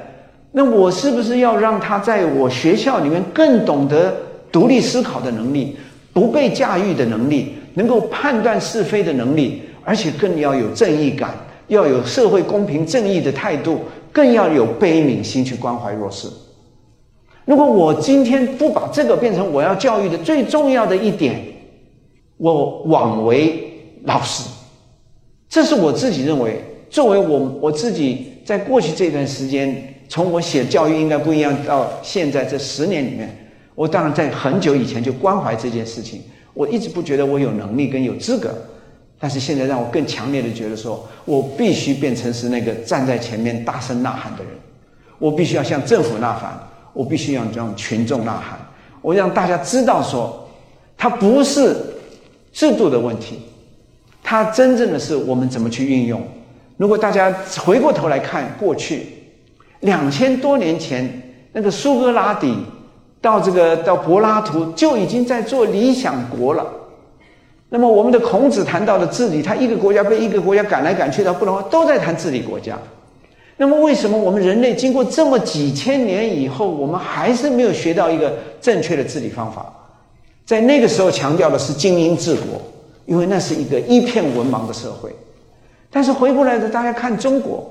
[0.55, 4.15] 那我是不是要让他在我学校里面更懂得
[4.53, 5.75] 独立思考的能力，
[6.13, 11.33] 不被驾驭的能力，能够判断是非的能力，而且更要有正义感，
[11.67, 13.79] 要有社会公平正义的态度，
[14.11, 16.27] 更要有悲悯心去关怀弱势。
[17.45, 21.41] 如果我今天不把这个变成我要教育的最重要的一点，
[22.37, 24.47] 我枉为老师。
[25.49, 29.89] 这是我自己认为，作为我我自己在过去这段时间。
[30.09, 33.42] 从我写教育应该不一样到现在这十年里面，
[33.75, 36.21] 我当然在很久以前就关怀这件事情。
[36.53, 38.53] 我一直不觉得我有能力跟有资格，
[39.19, 44.53] 但是现在让我更强烈的觉得说，我必须变成是那个站在前面大声呐喊的人。
[45.17, 46.57] 我必须要向政府呐喊，
[46.93, 48.59] 我必须要让群众呐喊，
[49.01, 50.47] 我让大家知道说，
[50.97, 51.75] 它不是
[52.51, 53.39] 制度的问题，
[54.21, 56.21] 它真正的是我们怎么去运用。
[56.77, 57.33] 如果大家
[57.63, 59.07] 回过头来看过去。
[59.79, 62.55] 两千多年前，那个苏格拉底
[63.23, 66.67] 到这个到柏拉图就已经在做理想国了。
[67.69, 72.77] 那么我们的孔子谈到的治理，他一个国家被一个国家赶来赶去的不能都在谈治理国家。
[73.55, 79.73] 那么为什么我们人类经过这么几千年以后，我们还是没有学到一个正确的治理方法？
[80.43, 82.61] 在那个时候强调的是精英治国，
[83.05, 85.09] 因为那是一个一片文盲的社会。
[85.89, 87.65] 但是回过来的，大家看中国，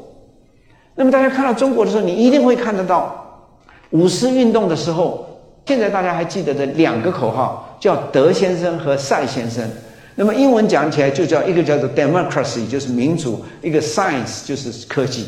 [0.94, 3.44] 那么大家看到中国的时候，你一定会看得到
[3.90, 5.26] 五四运动的时候，
[5.66, 9.62] 现在大家还记得的两个口号叫“德先生”和“赛先生”。
[10.14, 15.26] 那么英文讲起来就叫一个叫做 “democracy”，就是民主；一个 “science”，就是科技。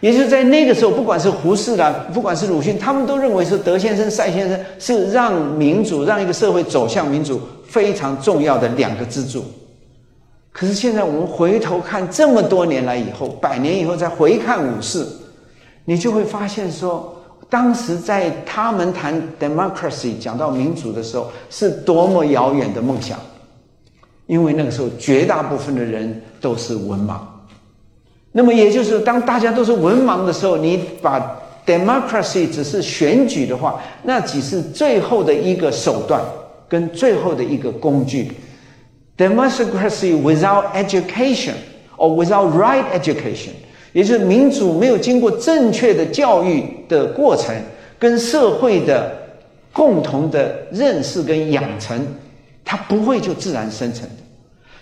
[0.00, 9.44] 也就是在那个时候，不管是胡适啦，不管是鲁迅，他们都认为说德先生、赛先生是让民主、让一个社会走向民主非常重要的两个支柱。
[10.52, 15.08] 可是现在我们回头看这么多年来以后，百年以后再回看五四，
[15.86, 17.13] 你就会发现说，
[17.54, 23.16] 当时在他们谈 democracy 讲到民主的时候，是多么遥远的梦想，
[24.26, 27.14] 因为那个时候绝大部分的人都是文盲。
[28.32, 36.20] 那么也就是，当大家都是文盲的时候，你把 democracy 只是选举的话，那只是最后的一个手段
[36.68, 38.32] 跟最后的一个工具。
[39.16, 41.54] democracy without education
[41.96, 43.52] or without right education，
[43.94, 47.56] 也就是民主没有经过正确的教育的过程，
[47.98, 49.10] 跟社会的
[49.72, 52.06] 共同的认识跟养成，
[52.62, 54.16] 它不会就自然生成的。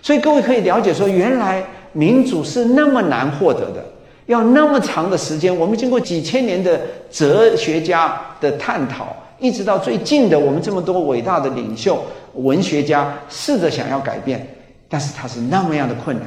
[0.02, 1.64] 所以各位可以了解说，原来。
[1.94, 3.84] 民主是那么难获得的，
[4.24, 5.54] 要那么长的时间。
[5.54, 12.02] 我们经过几千年的哲学家的探讨，一直到最近的我们这么多伟大的领袖、
[12.36, 14.46] 文学家试着想要改变，
[14.88, 16.26] 但是它是那么样的困难。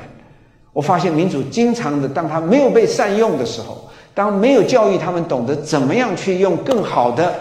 [0.75, 7.33] 我发现民主经常的，当他没有被善用的时候，当没有教育他们懂得怎么样去用更好的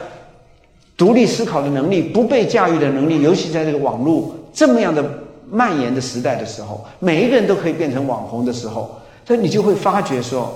[0.96, 5.04] 独立思考的能力、不被驾驭的能力，尤其在这个网络这么样的。
[5.50, 8.90] 蔓延的时代的时候，每一个人都可以变成网红的时候，
[9.26, 10.50] 所以你就会发觉说，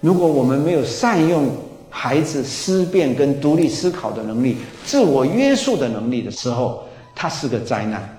[0.00, 1.46] 如果我们没有善用
[1.88, 6.82] 孩子思辨跟独立思考的能力、自我约束的能力的时候，
[7.14, 8.17] 它是个灾难。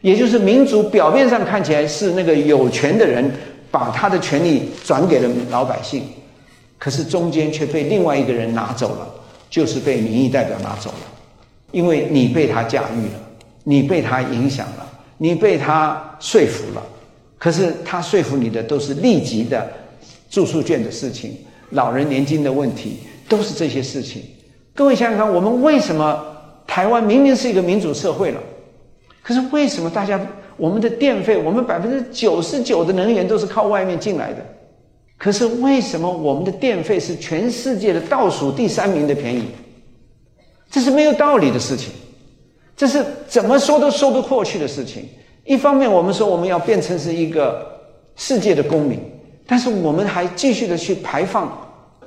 [0.00, 3.30] 也就是民主表面上看起来是那个有权的人
[3.70, 6.02] 把他的权利转给了老百姓，
[6.78, 9.06] 可是中间却被另外一个人拿走了，
[9.48, 11.06] 就是被民意代表拿走了，
[11.72, 13.20] 因为你被他驾驭了，
[13.64, 14.86] 你被他影响了。
[15.22, 16.82] 你被他说服了，
[17.36, 19.70] 可是他说服你的都是立即的
[20.30, 21.36] 住宿券的事情、
[21.72, 24.22] 老人年金的问题，都是这些事情。
[24.74, 26.24] 各位想想看，我们为什么
[26.66, 28.40] 台湾明明是一个民主社会了，
[29.30, 30.20] 可是为什么大家
[30.56, 34.44] 我们的电费，我们百分之九十九的能源都是靠外面进来的，
[35.16, 39.44] 可是为什么我们的电费是全世界的倒数第三名的便宜？
[40.68, 41.92] 这是没有道理的事情。
[42.76, 45.08] 这是怎么说都说不过去的事情。
[45.44, 47.64] 一方面，我们说我们要变成是一个
[48.16, 48.98] 世界的公民，
[49.46, 51.56] 但是我们还继续的去排放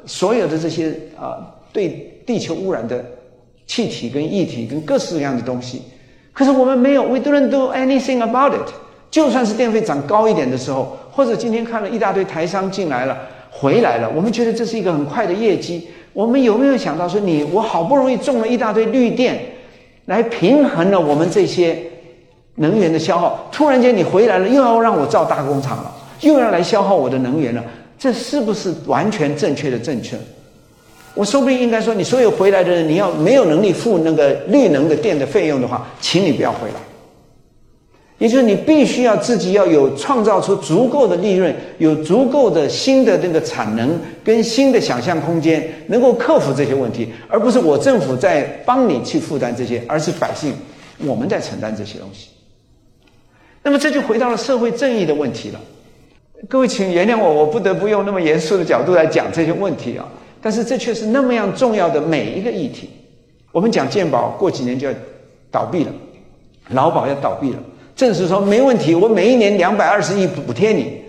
[0.05, 1.39] 所有的这些啊、
[1.71, 3.05] 对地球污染的
[3.65, 5.83] 气体跟液体跟各式各样的东西。
[6.33, 8.73] 可是我们没有，we don't do anything about it。
[9.11, 13.15] 就算是电费涨高一点的时候，或者今天看了一大堆台商进来了
[13.51, 15.87] 回来了，我们觉得这是一个很快的业绩。
[16.11, 19.39] 我们有没有想到说你，我好不容易种了一大堆绿电？
[20.05, 21.77] 来平衡了我们这些
[22.55, 23.47] 能源的消耗。
[23.51, 27.63] 突然间你回来了，又要让我造大工厂了，又要来消耗我的能源了。
[27.97, 30.17] 这是不是完全正确的政策？
[31.15, 36.75] 我说不定应该说，你所有回来的人，你要没有能力付那个绿能的电的费用的话，请你不要回来。
[38.19, 50.53] 也就是你必须要自己要有创造出足够的利润，有足够的新的那个产能跟新的想象空间，能够克服这些问题，而不是我政府在帮你去负担这些，而是百姓
[50.99, 52.29] 我们在承担这些东西。
[53.61, 55.59] 那么这就回到了社会正义的问题了。
[56.47, 60.07] 各位，请原谅我，我不得不用那么严肃的角度来讲这些问题啊。
[60.43, 62.89] 但是这却是那么样重要的每一个议题。
[63.53, 64.93] 我们讲健保，过几年就要
[65.49, 65.91] 倒闭了，
[66.71, 67.59] 劳保要倒闭了。
[67.95, 71.01] 正是说没问题，我每一年两百二十亿补贴你，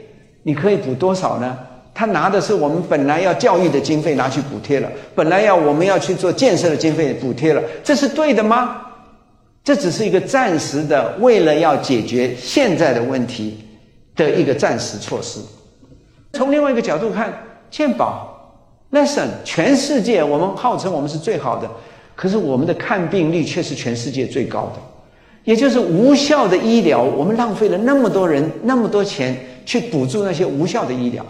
[0.44, 1.58] 你可以补多少呢？
[1.92, 8.82] 他拿的是我们本来要教育的经费拿去补贴了，本来要我们要去做建设的经费补贴了，这是对的吗？
[9.64, 13.58] 这只是一个暂时的，为了要解决现在的问题
[14.14, 15.40] 的一个暂时措施。
[16.34, 17.32] 从另外一个角度看，
[17.70, 18.33] 健保
[18.94, 21.68] ，Listen，全世界我们号称我们是最好的，
[22.14, 24.80] 可是我们的看病率却是全世界最高的。
[25.42, 29.36] 也就是无效的医疗，我们浪费了那么多人那么多钱
[29.66, 31.26] 去补助那些无效的医疗，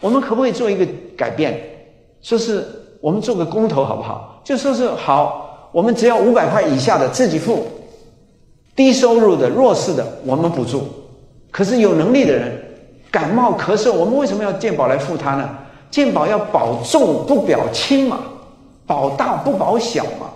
[0.00, 0.86] 我们可不可以做一个
[1.16, 1.58] 改变？
[2.20, 2.66] 说是
[3.00, 4.42] 我们做个公投好不好？
[4.44, 7.64] 就说是好，我们只要五百块以下的自己付，
[8.74, 10.80] 低收入的、弱势的，我们补助；
[11.50, 12.52] 可是有能力的人，
[13.10, 15.48] 感冒咳嗽，我们为什么要健保来付他呢？
[15.90, 18.20] 健保要保重不保轻嘛，
[18.86, 20.30] 保大不保小嘛。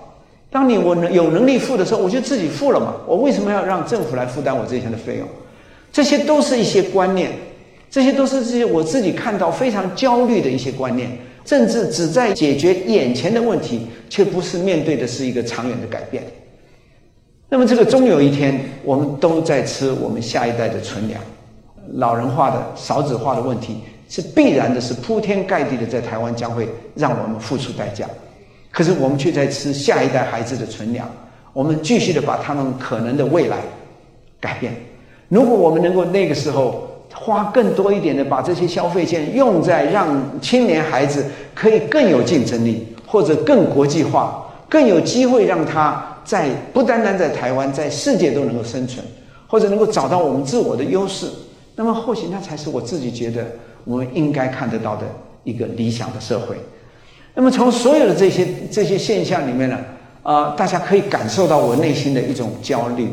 [0.50, 2.94] 当你我能有能力付的时候，我就自己付了嘛。
[3.06, 5.26] 我为什么要让政府来负担我这些的费用？
[5.90, 7.30] 这些都是一些观念，
[7.90, 11.10] 这些都是这些我自己看到非常焦虑的一些观念。
[11.44, 16.22] 政治只在解决眼前的问题，却不是面对的是一个长远的改变。
[17.48, 21.20] 那么，这个终有一天，我们都在吃我们下一代的存粮。
[21.94, 23.78] 老人化的、少子化的问题
[24.12, 28.06] 是必然的，是铺天盖地的，在台湾将会让我们付出代价。
[28.70, 31.10] 可是，我们却在吃下一代孩子的存粮。
[31.54, 33.56] 我们继续的把他们可能的未来
[34.38, 34.74] 改变。
[35.30, 40.06] 如果我们能够那个时候，花更多一点的，把这些消费钱用在让
[40.42, 49.02] 青年孩子可以更有竞争力，或者更国际化，更有机会让他在不单单在台湾，在世界都能够生存，
[49.46, 51.26] 或者能够找到我们自我的优势。
[51.74, 53.46] 那么或许那才是我自己觉得
[53.84, 55.02] 我们应该看得到的
[55.44, 56.56] 一个理想的社会。
[57.34, 59.78] 那么从所有的这些这些现象里面呢，
[60.22, 63.08] 啊、大家可以感受到我内心的一种焦虑。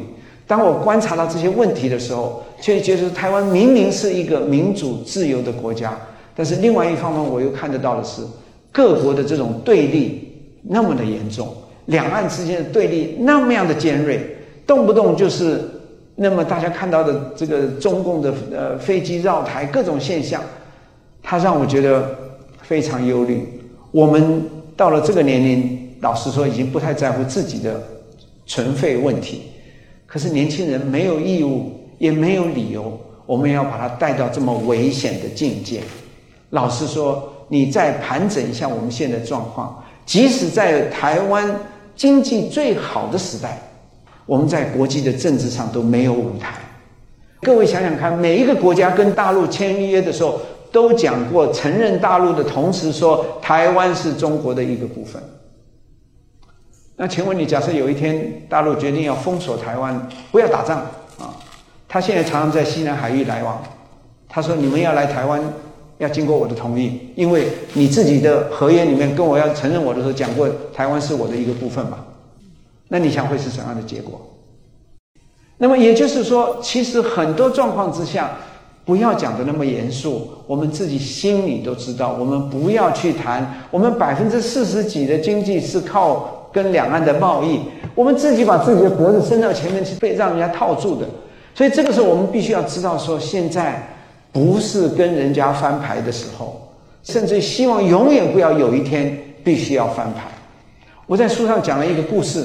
[0.45, 5.95] 当我观察到这些问题的时候，却觉得台湾明明是一个民主自由的国家，
[6.35, 8.21] 但是另外一方面，我又看得到的是
[8.71, 10.27] 各国的这种对立
[10.63, 11.55] 那么的严重，
[11.85, 15.61] 两岸之间的对立那么样的尖锐，动不动就是
[16.15, 20.41] 那么大家看到的这个中共的呃飞机绕台各种现象，
[21.29, 22.09] 他让我觉得
[22.63, 23.47] 非常忧虑。
[23.91, 24.43] 我们
[24.75, 27.79] 到了这个年龄，老实说，已经不太在乎自己的
[28.47, 29.43] 存废问题。
[30.07, 35.81] 可是年轻人没有义务，也没有理由，我们要把他带到这么危险的境界。
[36.49, 41.55] 老实说，你再盘整一下我们现在状况，即使在台湾
[41.95, 43.61] 经济最好的时代，
[44.25, 46.55] 我们在国际的政治上都没有舞台。
[47.43, 50.41] 各位想想看，每一个国家跟大陆签约的时候，
[50.71, 55.21] 都讲过承认大陆的同时说台湾是中国的一个部分。
[56.95, 60.79] 那请问你，假设有一天大陆决定要封锁台湾，不要打仗
[61.17, 61.33] 啊？
[61.87, 63.63] 他现在常常在西南海域来往。
[64.27, 65.41] 他说：“你们要来台湾，
[65.97, 72.05] 要经过我的同意，因为你自己的合约里面跟我要承认我的时候讲过，台湾是我的一个部分嘛。”
[72.89, 74.19] 那你想会是什么样的结果？
[75.57, 78.31] 那么也就是说，其实很多状况之下，
[78.89, 86.35] 不要讲得那么严肃，我们自己心里都知道，我们不要去谈，我们百分之四十几的经济是靠。
[86.51, 87.59] 跟两岸的贸易，
[87.93, 91.05] 我们自己把自己的脖子伸到前面去，被让人家套住的。
[91.53, 93.87] 所以这个时候，我们必须要知道说，现在
[94.31, 96.59] 不是跟人家翻牌的时候，
[97.03, 100.21] 甚至希望永远不要有一天必须要翻牌。
[101.05, 102.43] 我在书上讲了一个故事，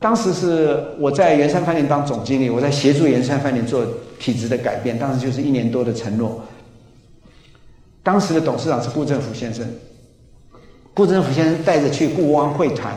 [0.00, 3.84] 当时是我在圆山饭店当总经理，我在协助圆山饭店做
[4.18, 6.42] 体质的改变，当时就是一年多的承诺。
[8.02, 9.66] 当时的董事长是顾正福先生，
[10.94, 12.96] 顾正福先生带着去顾汪会谈。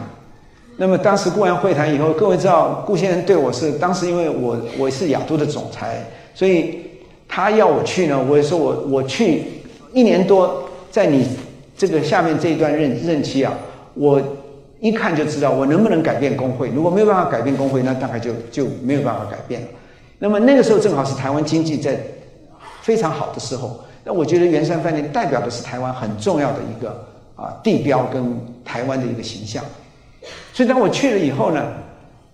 [0.78, 6.80] 那么当时顾完会谈以后，各位知道顾先生对我是当时因为我我是亚都的总裁，所以
[7.28, 9.44] 他要我去呢，我也说我我去
[9.92, 11.28] 一年多，在你
[11.76, 13.54] 这个下面这一段任任期啊，
[13.94, 14.22] 我
[14.80, 16.70] 一看就知道我能不能改变工会。
[16.70, 19.68] 如果没有办法改变工会，那大概就就没有办法改变了。
[20.20, 21.98] 那么那个时候正好是台湾经济在
[22.82, 26.90] 非常好的时候，那我觉得圆山饭店代表的是台湾很重要的一个
[27.36, 29.64] 啊地标跟台湾的一个形象。
[30.54, 31.64] 所以当我去了以后呢，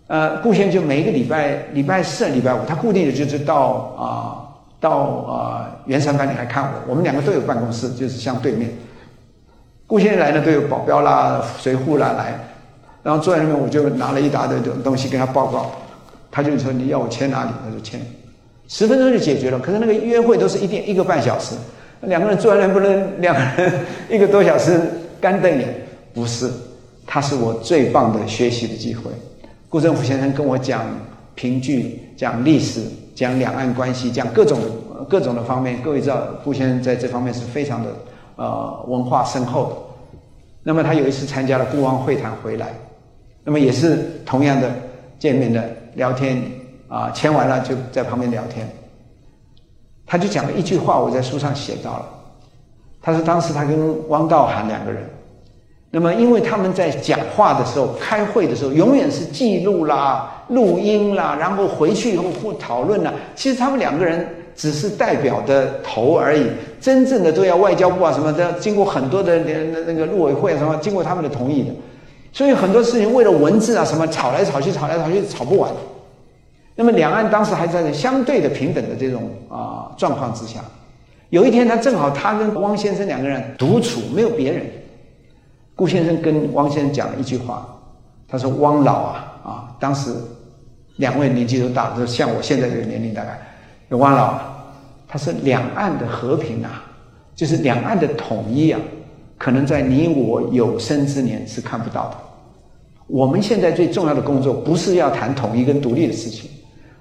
[0.07, 3.55] 呃，顾先就每一个礼拜礼拜四、礼拜五，他固定的就是到
[3.97, 4.41] 啊、
[4.79, 6.89] 到啊圆山饭店来看我。
[6.89, 8.71] 我们两个都有办公室，就是相对面。
[9.85, 12.39] 顾先来呢，都有保镖啦、随扈啦来，
[13.03, 15.69] 然后坐在那边，我就拿了一大堆的东西跟他报告。
[16.35, 17.97] 他就说：“你要我签哪里？”他就签，
[18.67, 19.57] 十分钟就解决了。
[19.57, 21.55] 可是那个约会都是一点一个半小时，
[22.01, 24.81] 两个人坐在那不能两个人一个多小时
[25.21, 25.73] 干瞪眼，
[26.13, 26.51] 不是。
[27.07, 29.09] 他是我最棒的学习的机会。
[29.69, 30.83] 顾正福先生跟我讲
[31.35, 32.81] 评剧、讲历史、
[33.15, 34.59] 讲两岸关系、讲各种
[35.07, 35.81] 各种的方面。
[35.81, 37.89] 各位知道，顾先生在这方面是非常的
[38.35, 39.75] 呃文化深厚的。
[40.63, 42.73] 那么他有一次参加了顾湾会谈回来，
[43.45, 44.69] 那么也是同样的
[45.17, 45.63] 见面的
[45.95, 46.41] 聊天
[46.87, 48.69] 啊，签完了就在旁边聊天。
[50.05, 52.05] 他就讲了一句话，我在书上写到了。
[53.01, 55.03] 他说当时他跟汪道涵两个人。
[55.91, 63.13] 那么，因为他们在讲话的时候、开会的时候，永远是记录啦、录音啦，然后回去以后互讨论啦。
[63.33, 66.47] 其实他们两个人只是代表的头而已，
[66.81, 69.53] 真正的都要外交部啊什么的，经过很多的那
[69.87, 71.69] 那个陆委会啊什么，经过他们的同意的。
[72.35, 75.71] 所以很多事情为了文字啊什么吵来吵去、吵来吵去，吵不完。
[76.75, 80.59] 那么两岸当时还在相对的平等的这种啊状况之下。
[81.29, 84.65] 有一天，他正好他跟汪先生两个人独处，没有别人。
[85.75, 87.65] 顾先生跟汪先生讲了一句话，
[88.27, 90.13] 他说：“汪老啊啊，当时
[90.97, 93.39] 两位年纪都大，就像我现在这个年龄大概。
[93.91, 94.65] 汪老啊，
[95.07, 96.83] 他说两岸的和平啊，
[97.33, 98.79] 就是两岸的统一啊，
[99.37, 102.17] 可能在你我有生之年是看不到的。
[103.07, 106.49] 我们现在最重要的工作不是要谈统一跟独立的事情，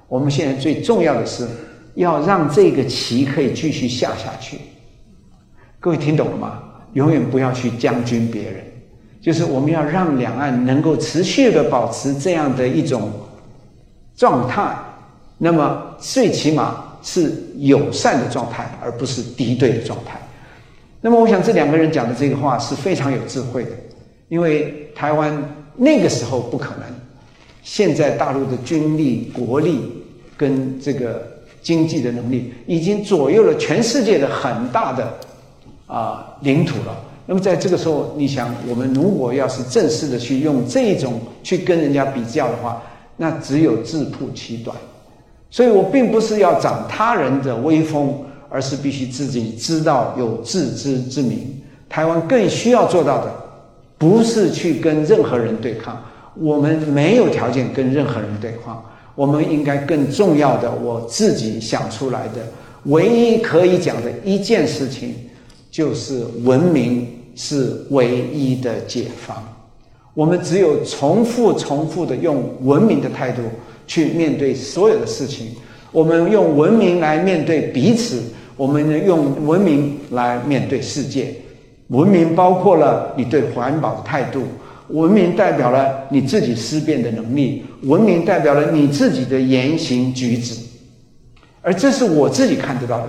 [0.09, 1.47] 我们现在最重要的是。”
[1.97, 4.59] 要让这个棋可以继续下下去，
[5.79, 6.61] 各位听懂了吗？
[6.95, 8.65] 永远不要去将军别人，
[9.21, 13.13] 就是我们要让两岸能够持续的保持这样的一种
[14.17, 14.77] 状态，
[15.39, 20.19] 那么最起码是友善的状态，而不是敌对的状态。
[21.05, 23.73] 那么我想这两个人讲的这个话是非常有智慧的，
[24.31, 25.39] 因为台湾
[25.77, 26.85] 那个时候不可能，
[27.63, 29.83] 现在大陆的军力、国力
[30.39, 31.35] 跟这个。
[31.65, 35.15] 经济的能力已经左右了全世界的很大的
[35.87, 36.95] 啊领土了。
[37.25, 42.83] 那么在这个时候，你想，我们如果要是正式的去用这种去跟人家比较的话，
[43.17, 44.77] 那只有自曝其短。
[45.51, 48.15] 所以我并不是要长他人的威风，
[48.55, 51.61] 而是必须自己知道有自知之明。
[51.89, 53.35] 台湾更需要做到的，
[53.99, 56.01] 不是去跟任何人对抗，
[56.37, 58.81] 我们没有条件跟任何人对抗。
[59.17, 62.47] 我们应该更重要的，我自己想出来的
[62.85, 65.17] 唯一可以讲的一件事情，
[65.69, 69.37] 就是文明是唯一的解方。
[70.15, 73.43] 我们只有重复、重复的用文明的态度
[73.85, 75.49] 去面对所有的事情，
[75.91, 78.23] 我们用文明来面对彼此，
[78.57, 81.35] 我们用文明来面对世界。
[81.89, 84.43] 文明包括了你对环保的态度。
[84.89, 90.61] 文明代表了你自己思辨的能力，文明代表了你自己的言行举止，
[91.63, 93.09] 而这是我自己看得到的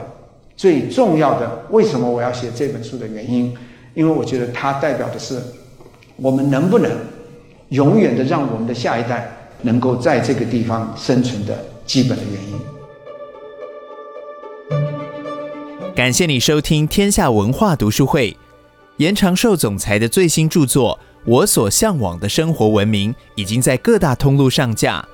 [0.55, 1.65] 最重要的。
[1.71, 3.53] 为什么我要写这本书的原因？
[3.93, 5.37] 因为我觉得它代表的是
[6.15, 6.89] 我们能不能
[7.69, 9.29] 永远的让我们的下一代
[9.61, 12.74] 能够在这个地方生存的基本的原因。
[15.95, 18.35] 感谢你收听天下文化读书会，
[18.97, 20.99] 严长寿总裁的最新著作。
[21.23, 25.07] 我所向往的生活文明已经在各大通路上架，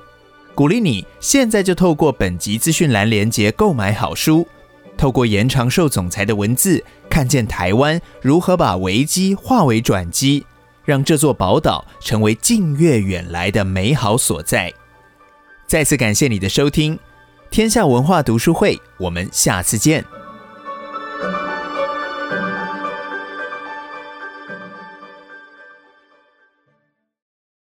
[0.56, 4.44] 鼓励你现在就透过本集资讯栏连接购买好书，
[4.98, 10.44] 透过严长寿总裁的文字，看见台湾如何把危机化为转机，
[10.84, 14.74] 让这座宝岛成为近月远来的美好所在。
[15.68, 16.98] 再次感谢你的收听，
[17.52, 20.04] 天下文化读书会，我们下次见。